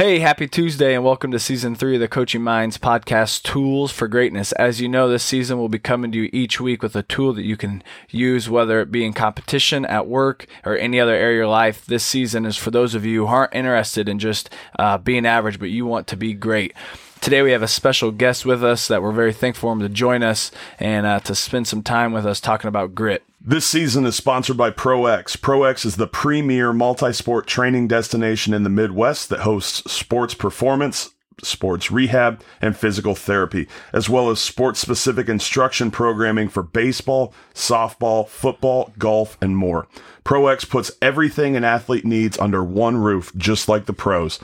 [0.00, 4.08] Hey, happy Tuesday, and welcome to season three of the Coaching Minds podcast, Tools for
[4.08, 4.52] Greatness.
[4.52, 7.34] As you know, this season will be coming to you each week with a tool
[7.34, 11.34] that you can use, whether it be in competition, at work, or any other area
[11.34, 11.84] of your life.
[11.84, 15.58] This season is for those of you who aren't interested in just uh, being average,
[15.58, 16.72] but you want to be great.
[17.20, 19.90] Today we have a special guest with us that we're very thankful for him to
[19.90, 23.22] join us and uh, to spend some time with us talking about grit.
[23.42, 25.34] This season is sponsored by ProX.
[25.34, 31.14] ProX is the premier multi sport training destination in the Midwest that hosts sports performance,
[31.42, 38.28] sports rehab, and physical therapy, as well as sports specific instruction programming for baseball, softball,
[38.28, 39.88] football, golf, and more.
[40.22, 44.38] ProX puts everything an athlete needs under one roof, just like the pros.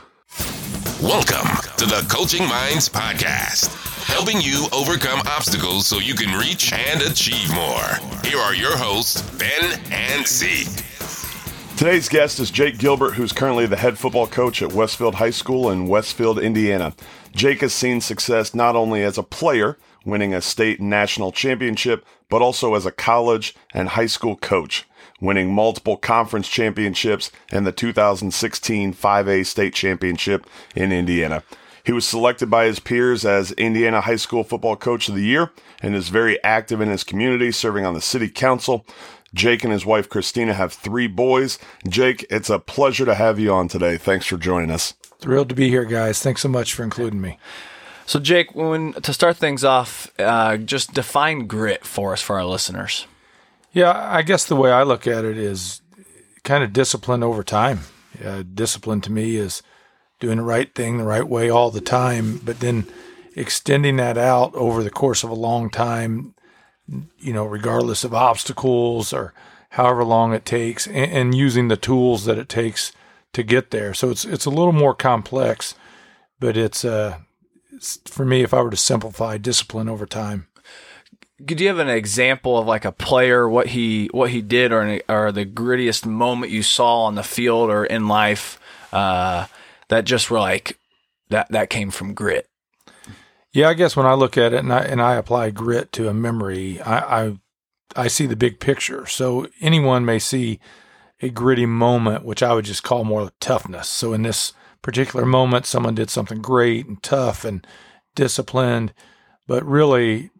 [1.02, 3.68] Welcome to the Coaching Minds Podcast,
[4.06, 8.22] helping you overcome obstacles so you can reach and achieve more.
[8.24, 10.64] Here are your hosts, Ben and C.
[11.76, 15.70] Today's guest is Jake Gilbert, who's currently the head football coach at Westfield High School
[15.70, 16.94] in Westfield, Indiana.
[17.34, 22.06] Jake has seen success not only as a player, winning a state and national championship,
[22.30, 24.86] but also as a college and high school coach
[25.20, 31.42] winning multiple conference championships and the 2016 5A state championship in Indiana.
[31.84, 35.52] He was selected by his peers as Indiana High School Football Coach of the Year
[35.80, 38.84] and is very active in his community, serving on the city council.
[39.32, 41.60] Jake and his wife Christina have three boys.
[41.88, 43.98] Jake, it's a pleasure to have you on today.
[43.98, 44.94] Thanks for joining us.
[45.20, 46.20] Thrilled to be here, guys.
[46.20, 47.38] Thanks so much for including me.
[48.04, 52.44] So, Jake, when to start things off, uh, just define grit for us for our
[52.44, 53.06] listeners.
[53.76, 55.82] Yeah, I guess the way I look at it is
[56.44, 57.80] kind of discipline over time.
[58.24, 59.62] Uh, discipline to me is
[60.18, 62.86] doing the right thing the right way all the time, but then
[63.34, 66.34] extending that out over the course of a long time,
[67.18, 69.34] you know, regardless of obstacles or
[69.68, 72.92] however long it takes, and, and using the tools that it takes
[73.34, 73.92] to get there.
[73.92, 75.74] So it's it's a little more complex,
[76.40, 77.18] but it's uh,
[77.74, 80.46] it's, for me, if I were to simplify, discipline over time
[81.44, 85.00] could you have an example of like a player what he what he did or
[85.08, 88.58] or the grittiest moment you saw on the field or in life
[88.92, 89.46] uh,
[89.88, 90.78] that just were like
[91.28, 92.48] that that came from grit?
[93.52, 96.08] Yeah i guess when i look at it and i and i apply grit to
[96.08, 97.38] a memory i i,
[97.94, 99.06] I see the big picture.
[99.06, 100.60] So anyone may see
[101.22, 103.88] a gritty moment which i would just call more toughness.
[103.88, 107.66] So in this particular moment someone did something great and tough and
[108.14, 108.94] disciplined
[109.46, 110.30] but really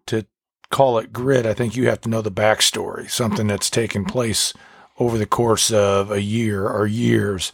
[0.71, 4.53] call it grit, I think you have to know the backstory, something that's taken place
[4.99, 7.53] over the course of a year or years.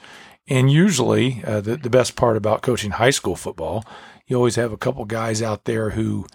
[0.48, 3.84] And usually, uh, the, the best part about coaching high school football,
[4.26, 6.26] you always have a couple guys out there who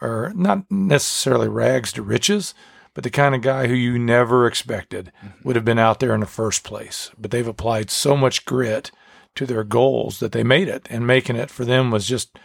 [0.00, 2.54] are not necessarily rags to riches,
[2.94, 5.12] but the kind of guy who you never expected
[5.44, 7.10] would have been out there in the first place.
[7.18, 8.90] But they've applied so much grit
[9.34, 12.38] to their goals that they made it, and making it for them was just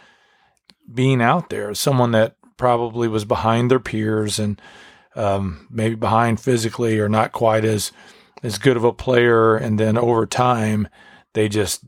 [0.92, 1.74] being out there.
[1.74, 4.60] Someone that probably was behind their peers and
[5.14, 7.92] um, maybe behind physically or not quite as
[8.42, 9.56] as good of a player.
[9.56, 10.88] And then over time,
[11.32, 11.84] they just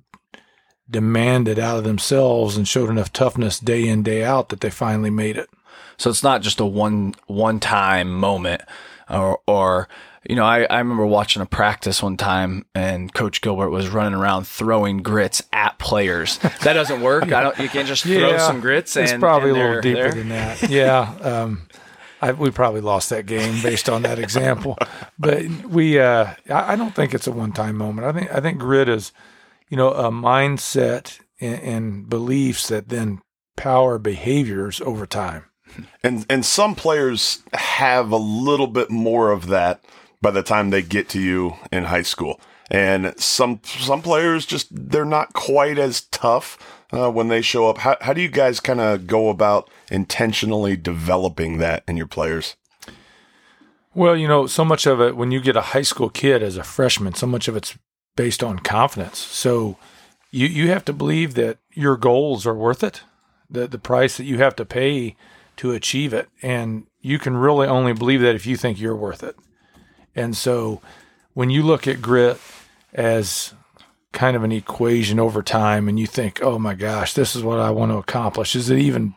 [0.88, 5.10] demanded out of themselves and showed enough toughness day in day out that they finally
[5.10, 5.48] made it.
[5.96, 8.62] So it's not just a one one time moment
[9.08, 9.88] or or
[10.28, 14.18] you know, I, I remember watching a practice one time and Coach Gilbert was running
[14.18, 16.38] around throwing grits at players.
[16.62, 17.32] That doesn't work.
[17.32, 17.58] I don't.
[17.58, 18.96] You can't just throw yeah, some grits.
[18.96, 20.70] It's and, probably and a little deeper than that.
[20.70, 21.14] Yeah.
[21.20, 21.68] Um,
[22.22, 24.78] I, we probably lost that game based on that example,
[25.18, 25.98] but we.
[25.98, 28.06] Uh, I, I, don't think it's a one-time moment.
[28.06, 29.12] I think I think grit is,
[29.68, 33.20] you know, a mindset and, and beliefs that then
[33.56, 35.44] power behaviors over time.
[36.02, 39.84] And and some players have a little bit more of that
[40.24, 42.40] by the time they get to you in high school.
[42.70, 46.58] And some some players just they're not quite as tough
[46.92, 47.78] uh, when they show up.
[47.78, 52.56] How how do you guys kind of go about intentionally developing that in your players?
[53.94, 56.56] Well, you know, so much of it when you get a high school kid as
[56.56, 57.78] a freshman, so much of it's
[58.16, 59.18] based on confidence.
[59.18, 59.76] So
[60.30, 63.02] you you have to believe that your goals are worth it,
[63.50, 65.16] the the price that you have to pay
[65.56, 69.22] to achieve it, and you can really only believe that if you think you're worth
[69.22, 69.36] it.
[70.14, 70.80] And so
[71.34, 72.38] when you look at grit
[72.92, 73.54] as
[74.12, 77.58] kind of an equation over time and you think, oh my gosh, this is what
[77.58, 78.56] I want to accomplish.
[78.56, 79.14] Is it even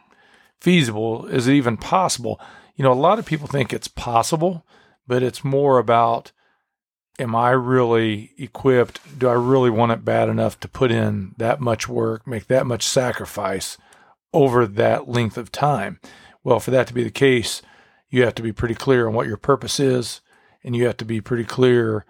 [0.60, 1.28] feasible?
[1.28, 2.42] Is it even possible?
[2.76, 4.66] You know, a lot of people think it's possible,
[5.06, 6.32] but it's more about
[7.20, 9.18] am I really equipped?
[9.18, 12.68] Do I really want it bad enough to put in that much work, make that
[12.68, 13.78] much sacrifice
[14.34, 16.00] over that length of time?
[16.44, 17.62] Well, for that to be the case,
[18.10, 20.22] you have to be pretty clear on what your purpose is
[20.68, 22.06] and you have to be pretty clear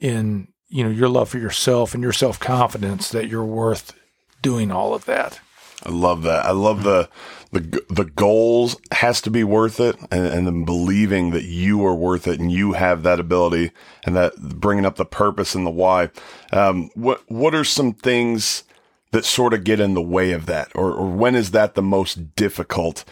[0.00, 3.92] in you know your love for yourself and your self confidence that you're worth
[4.40, 5.40] doing all of that.
[5.84, 6.46] I love that.
[6.46, 7.10] I love the
[7.52, 11.94] the the goals has to be worth it, and, and then believing that you are
[11.94, 13.72] worth it and you have that ability,
[14.04, 16.08] and that bringing up the purpose and the why.
[16.50, 18.64] Um, what what are some things
[19.10, 21.82] that sort of get in the way of that, or, or when is that the
[21.82, 23.04] most difficult,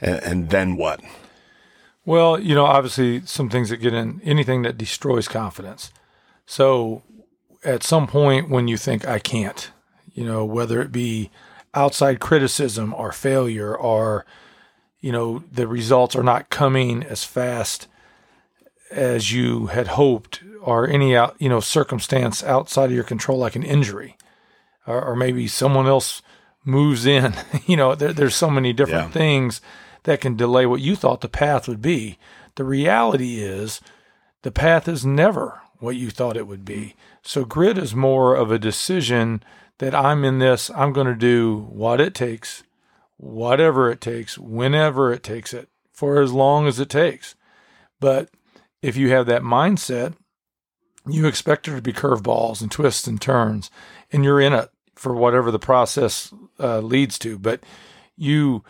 [0.00, 1.00] and, and then what?
[2.06, 5.90] Well, you know, obviously, some things that get in anything that destroys confidence.
[6.46, 7.02] So,
[7.64, 9.70] at some point when you think I can't,
[10.12, 11.30] you know, whether it be
[11.72, 14.24] outside criticism or failure or
[15.00, 17.88] you know the results are not coming as fast
[18.90, 23.56] as you had hoped or any out you know circumstance outside of your control like
[23.56, 24.16] an injury
[24.86, 26.22] or, or maybe someone else
[26.64, 27.34] moves in
[27.66, 29.12] you know there, there's so many different Yeah.
[29.12, 29.60] things
[30.04, 32.18] that can delay what you thought the path would be
[32.54, 33.80] the reality is
[34.42, 38.50] the path is never what you thought it would be so grit is more of
[38.50, 39.42] a decision
[39.78, 42.62] that I'm in this, I'm going to do what it takes,
[43.16, 47.34] whatever it takes, whenever it takes it, for as long as it takes.
[48.00, 48.28] But
[48.82, 50.14] if you have that mindset,
[51.06, 53.70] you expect there to be curveballs and twists and turns,
[54.12, 57.38] and you're in it for whatever the process uh, leads to.
[57.38, 57.62] But
[58.16, 58.64] you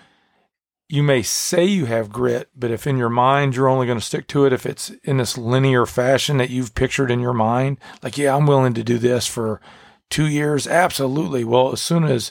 [0.94, 4.04] you may say you have grit, but if in your mind you're only going to
[4.04, 7.78] stick to it if it's in this linear fashion that you've pictured in your mind,
[8.00, 9.60] like yeah, I'm willing to do this for
[10.08, 11.42] two years, absolutely.
[11.42, 12.30] Well, as soon as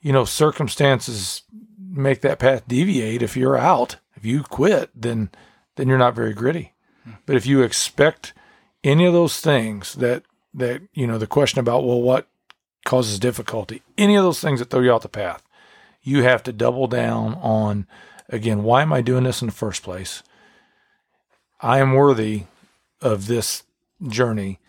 [0.00, 1.42] you know circumstances
[1.78, 5.28] make that path deviate, if you're out, if you quit, then
[5.76, 6.72] then you're not very gritty.
[7.04, 7.12] Hmm.
[7.26, 8.32] But if you expect
[8.82, 10.22] any of those things that
[10.54, 12.28] that you know the question about well what
[12.86, 15.42] causes difficulty, any of those things that throw you off the path,
[16.02, 17.86] you have to double down on
[18.28, 20.22] again, why am I doing this in the first place?
[21.60, 22.44] I am worthy
[23.00, 23.64] of this
[24.08, 24.60] journey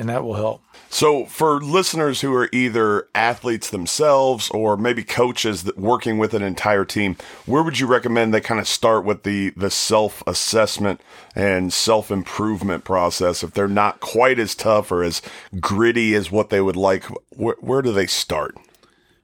[0.00, 0.62] and that will help.
[0.88, 6.42] So, for listeners who are either athletes themselves or maybe coaches that working with an
[6.42, 11.02] entire team, where would you recommend they kind of start with the the self assessment
[11.36, 15.20] and self improvement process if they're not quite as tough or as
[15.60, 17.04] gritty as what they would like?
[17.28, 18.56] Where, where do they start?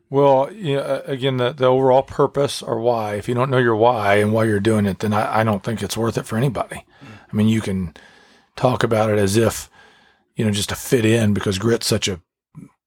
[0.09, 3.75] Well, you know, again, the, the overall purpose or why, if you don't know your
[3.75, 6.37] why and why you're doing it, then I, I don't think it's worth it for
[6.37, 6.85] anybody.
[7.03, 7.95] I mean, you can
[8.55, 9.69] talk about it as if,
[10.37, 12.21] you know, just to fit in because grit's such a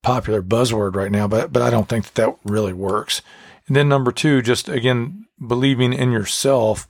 [0.01, 3.21] popular buzzword right now, but, but I don't think that that really works.
[3.67, 6.87] And then number two, just again, believing in yourself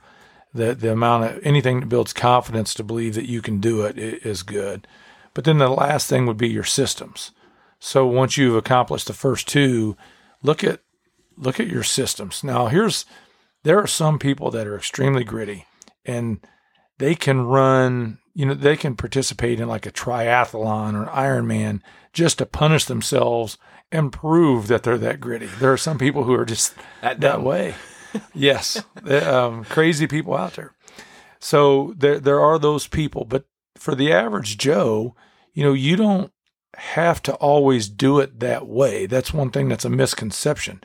[0.54, 3.98] that the amount of anything that builds confidence to believe that you can do it
[3.98, 4.86] is good.
[5.34, 7.32] But then the last thing would be your systems.
[7.78, 9.96] So once you've accomplished the first two,
[10.42, 10.80] look at
[11.36, 12.44] look at your systems.
[12.44, 13.04] Now here's
[13.62, 15.66] there are some people that are extremely gritty
[16.04, 16.44] and
[16.98, 21.80] they can run, you know, they can participate in like a triathlon or an Ironman
[22.12, 23.58] just to punish themselves
[23.92, 25.46] and prove that they're that gritty.
[25.46, 27.74] There are some people who are just That that way.
[28.34, 30.74] yes, um, crazy people out there.
[31.38, 33.44] So there there are those people, but
[33.76, 35.14] for the average Joe,
[35.54, 36.32] you know, you don't
[36.76, 39.06] have to always do it that way.
[39.06, 40.82] That's one thing that's a misconception.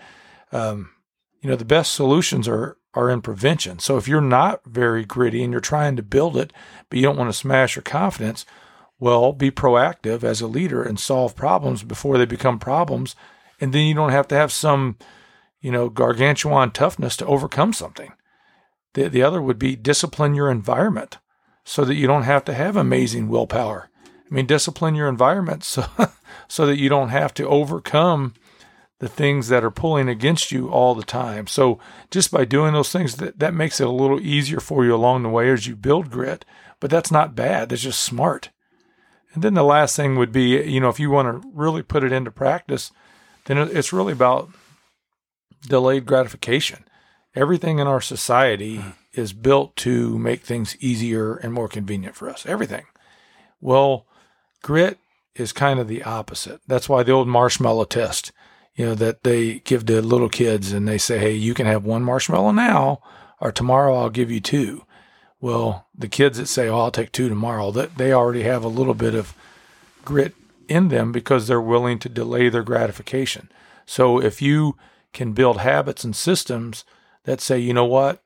[0.52, 0.92] Um,
[1.42, 3.78] you know, the best solutions are are in prevention.
[3.80, 6.54] So if you're not very gritty and you're trying to build it,
[6.90, 8.46] but you don't want to smash your confidence,
[9.00, 13.14] well, be proactive as a leader and solve problems before they become problems,
[13.60, 14.98] and then you don't have to have some,
[15.60, 18.14] you know, gargantuan toughness to overcome something.
[18.94, 21.18] The the other would be discipline your environment
[21.66, 23.90] so that you don't have to have amazing willpower.
[24.30, 25.86] I mean, discipline your environment so
[26.48, 28.34] so that you don't have to overcome
[29.00, 31.48] the things that are pulling against you all the time.
[31.48, 31.80] So
[32.12, 35.24] just by doing those things, that, that makes it a little easier for you along
[35.24, 36.46] the way as you build grit.
[36.80, 37.70] But that's not bad.
[37.70, 38.50] That's just smart.
[39.34, 42.04] And then the last thing would be, you know, if you want to really put
[42.04, 42.92] it into practice,
[43.46, 44.50] then it's really about
[45.68, 46.86] delayed gratification.
[47.36, 48.90] Everything in our society hmm.
[49.12, 52.46] is built to make things easier and more convenient for us.
[52.46, 52.86] Everything.
[53.60, 54.08] Well,
[54.66, 54.98] grit
[55.36, 56.60] is kind of the opposite.
[56.66, 58.32] That's why the old marshmallow test,
[58.74, 61.86] you know, that they give to little kids and they say, hey, you can have
[61.86, 63.00] one marshmallow now,
[63.40, 64.84] or tomorrow I'll give you two.
[65.40, 68.68] Well, the kids that say, oh, I'll take two tomorrow, that they already have a
[68.68, 69.36] little bit of
[70.04, 70.34] grit
[70.68, 73.52] in them because they're willing to delay their gratification.
[73.86, 74.78] So if you
[75.14, 76.86] can build habits and systems
[77.26, 78.24] that say, you know what,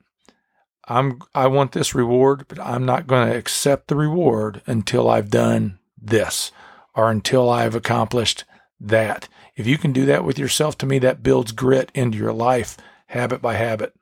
[0.87, 5.29] I'm I want this reward, but I'm not going to accept the reward until I've
[5.29, 6.51] done this
[6.95, 8.43] or until I've accomplished
[8.79, 9.27] that.
[9.55, 12.77] If you can do that with yourself, to me, that builds grit into your life,
[13.07, 13.93] habit by habit.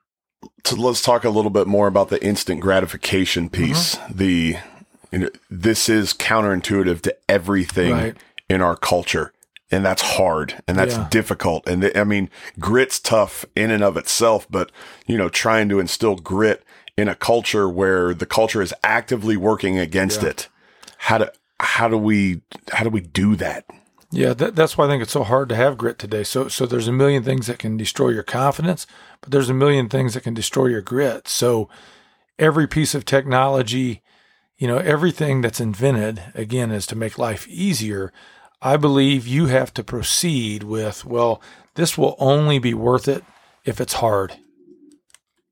[0.64, 3.64] So let's talk a little bit more about the instant gratification mm-hmm.
[3.64, 3.98] piece.
[4.08, 4.56] The
[5.10, 8.16] you know, this is counterintuitive to everything Right.
[8.48, 9.32] in our culture.
[9.70, 11.08] and that's hard and that's Yeah.
[11.10, 11.68] difficult.
[11.68, 14.72] And I mean, grit's tough in and of itself, but
[15.06, 16.64] you know, trying to instill grit
[16.96, 20.30] in a culture where the culture is actively working against Yeah.
[20.30, 20.48] it.
[20.96, 21.26] How do
[21.60, 23.64] how do we how do we do that?
[24.10, 26.24] Yeah, that, that's why I think it's so hard to have grit today.
[26.24, 28.86] So, so there's a million things that can destroy your confidence,
[29.20, 31.28] but there's a million things that can destroy your grit.
[31.28, 31.68] So,
[32.38, 34.02] every piece of technology,
[34.56, 38.12] you know, everything that's invented again is to make life easier.
[38.62, 41.42] I believe you have to proceed with, well,
[41.74, 43.24] this will only be worth it
[43.64, 44.38] if it's hard.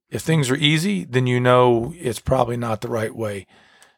[0.09, 3.47] If things are easy, then you know it's probably not the right way.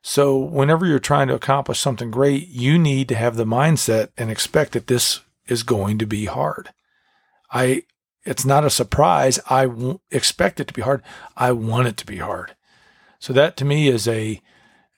[0.02, 4.30] So, whenever you're trying to accomplish something great, you need to have the mindset and
[4.30, 6.70] expect that this is going to be hard.
[7.50, 7.82] I,
[8.24, 9.40] it's not a surprise.
[9.50, 11.02] I w- expect it to be hard.
[11.36, 12.54] I want it to be hard.
[13.18, 14.40] So, that to me is a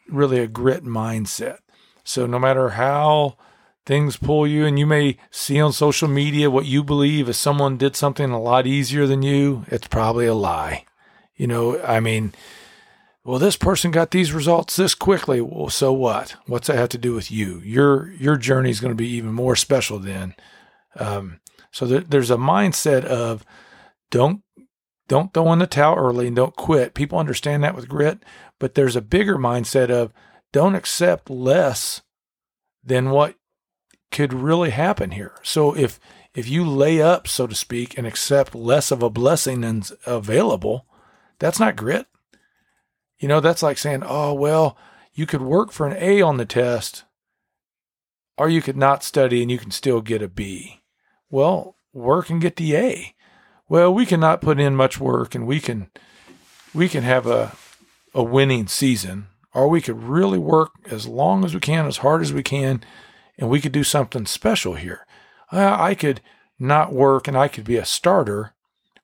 [0.08, 1.58] really a grit mindset.
[2.04, 3.36] So, no matter how
[3.86, 7.76] things pull you, and you may see on social media what you believe if someone
[7.76, 10.84] did something a lot easier than you, it's probably a lie.
[11.36, 12.34] You know, I mean,
[13.24, 15.40] well, this person got these results this quickly.
[15.40, 16.36] Well, so what?
[16.46, 17.60] What's that have to do with you?
[17.60, 20.34] Your your journey is going to be even more special then.
[20.96, 23.44] Um, so there, there's a mindset of
[24.10, 24.42] don't
[25.06, 26.94] don't throw in the towel early and don't quit.
[26.94, 28.22] People understand that with grit,
[28.58, 30.12] but there's a bigger mindset of
[30.52, 32.02] don't accept less
[32.82, 33.34] than what
[34.10, 35.34] could really happen here.
[35.42, 36.00] So if
[36.34, 40.86] if you lay up, so to speak, and accept less of a blessing than's available,
[41.38, 42.06] that's not grit.
[43.20, 44.76] You know, that's like saying, oh, well,
[45.12, 47.04] you could work for an A on the test,
[48.36, 50.80] or you could not study and you can still get a B.
[51.28, 53.14] Well, work and get the A.
[53.68, 55.90] Well, we cannot put in much work and we can
[56.74, 57.52] we can have a
[58.14, 62.22] a winning season, or we could really work as long as we can, as hard
[62.22, 62.82] as we can,
[63.38, 65.06] and we could do something special here.
[65.52, 66.20] Uh, I could
[66.58, 68.54] not work and I could be a starter,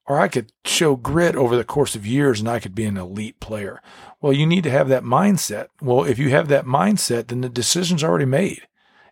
[0.07, 2.97] or I could show grit over the course of years and I could be an
[2.97, 3.83] elite player.
[4.21, 5.69] Well, you need to have that mindset.
[5.81, 8.63] Well, if you have that mindset, then the decision's already made.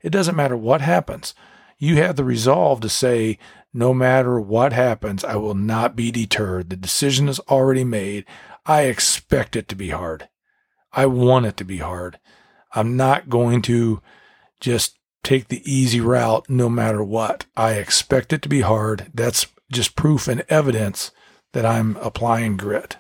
[0.03, 1.35] It doesn't matter what happens.
[1.79, 3.39] You have the resolve to say,
[3.73, 6.71] no matter what happens, I will not be deterred.
[6.71, 8.25] The decision is already made.
[8.65, 10.29] I expect it to be hard.
[10.93, 12.21] I want it to be hard.
[12.73, 14.01] I'm not going to
[14.61, 17.47] just take the easy route no matter what.
[17.57, 19.11] I expect it to be hard.
[19.13, 21.11] That's just proof and evidence
[21.53, 22.97] that I'm applying grit.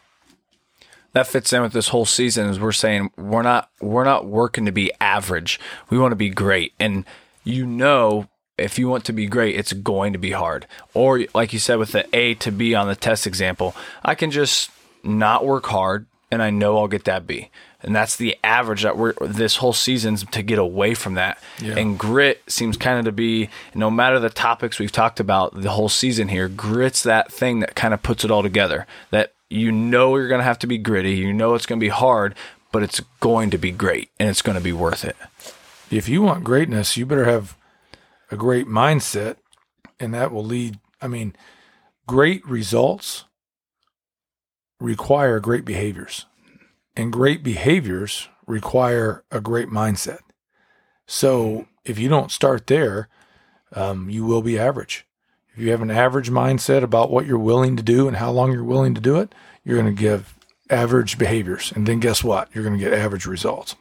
[1.12, 4.64] that fits in with this whole season is we're saying we're not we're not working
[4.66, 5.60] to be average.
[5.90, 6.72] We want to be great.
[6.78, 7.04] And
[7.44, 10.66] you know if you want to be great, it's going to be hard.
[10.92, 14.30] Or like you said with the A to B on the test example, I can
[14.30, 14.70] just
[15.02, 17.50] not work hard and I know I'll get that B.
[17.84, 21.38] And that's the average that we're this whole season's to get away from that.
[21.60, 21.76] Yeah.
[21.76, 25.70] And grit seems kind of to be no matter the topics we've talked about the
[25.70, 28.86] whole season here, grit's that thing that kind of puts it all together.
[29.10, 31.84] That you know you're going to have to be gritty, you know it's going to
[31.84, 32.34] be hard,
[32.72, 35.16] but it's going to be great and it's going to be worth it.
[35.90, 37.56] If you want greatness, you better have
[38.30, 39.36] a great mindset,
[40.00, 40.80] and that will lead.
[41.00, 41.36] I mean,
[42.06, 43.24] great results
[44.80, 46.26] require great behaviors,
[46.96, 50.20] and great behaviors require a great mindset.
[51.06, 53.08] So if you don't start there,
[53.72, 55.06] um, you will be average.
[55.52, 58.52] If you have an average mindset about what you're willing to do and how long
[58.52, 59.34] you're willing to do it,
[59.64, 60.34] you're going to give
[60.70, 61.72] average behaviors.
[61.74, 62.48] And then guess what?
[62.54, 63.76] You're going to get average results.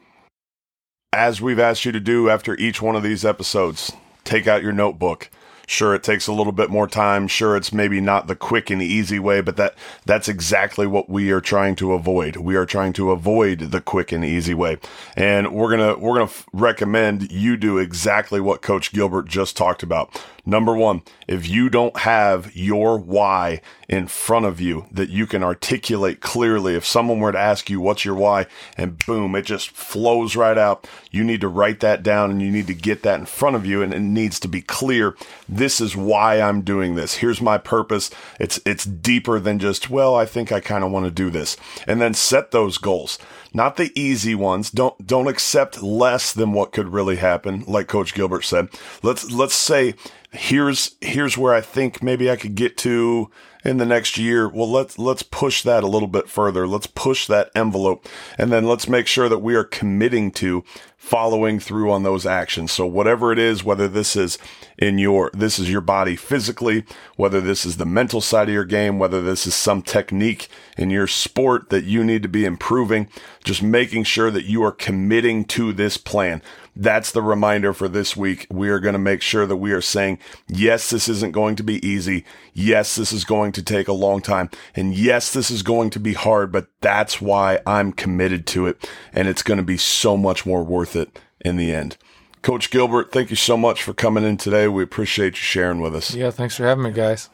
[1.12, 3.92] As we've asked you to do after each one of these episodes,
[4.24, 5.30] take out your notebook.
[5.66, 7.26] Sure, it takes a little bit more time.
[7.26, 11.30] Sure, it's maybe not the quick and easy way, but that that's exactly what we
[11.30, 12.36] are trying to avoid.
[12.36, 14.78] We are trying to avoid the quick and easy way,
[15.16, 19.82] and we're gonna we're gonna f- recommend you do exactly what Coach Gilbert just talked
[19.82, 20.22] about.
[20.46, 25.42] Number one, if you don't have your why in front of you that you can
[25.42, 29.70] articulate clearly, if someone were to ask you what's your why, and boom, it just
[29.70, 33.20] flows right out, you need to write that down and you need to get that
[33.20, 35.16] in front of you, and it needs to be clear.
[35.48, 37.16] This is why I'm doing this.
[37.16, 38.10] Here's my purpose.
[38.40, 41.56] It's it's deeper than just well, I think I kind of want to do this,
[41.86, 43.18] and then set those goals
[43.54, 44.70] not the easy ones.
[44.70, 48.68] Don't don't accept less than what could really happen, like Coach Gilbert said.
[49.02, 49.94] Let's let's say
[50.32, 53.30] here's here's where I think maybe I could get to
[53.64, 54.48] in the next year.
[54.48, 56.66] Well, let's let's push that a little bit further.
[56.66, 58.06] Let's push that envelope,
[58.38, 60.64] and then let's make sure that we are committing to
[61.04, 62.72] following through on those actions.
[62.72, 64.38] So whatever it is, whether this is
[64.78, 66.84] in your, this is your body physically,
[67.16, 70.88] whether this is the mental side of your game, whether this is some technique in
[70.88, 73.06] your sport that you need to be improving,
[73.44, 76.40] just making sure that you are committing to this plan.
[76.74, 78.46] That's the reminder for this week.
[78.50, 80.18] We are going to make sure that we are saying,
[80.48, 82.24] yes, this isn't going to be easy.
[82.54, 84.50] Yes, this is going to take a long time.
[84.74, 88.88] And yes, this is going to be hard, but that's why I'm committed to it.
[89.12, 91.96] And it's going to be so much more worth it in the end.
[92.42, 94.68] Coach Gilbert, thank you so much for coming in today.
[94.68, 96.14] We appreciate you sharing with us.
[96.14, 97.30] Yeah, thanks for having me, guys.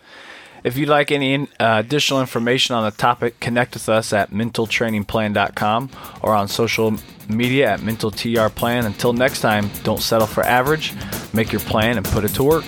[0.62, 5.91] If you'd like any uh, additional information on the topic, connect with us at mentaltrainingplan.com
[6.23, 6.97] or on social
[7.29, 8.85] media at mentaltrplan.
[8.85, 10.93] Until next time, don't settle for average,
[11.33, 12.67] make your plan and put it to work.